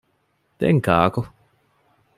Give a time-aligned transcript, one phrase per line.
[0.59, 1.21] ދެން ކާކު؟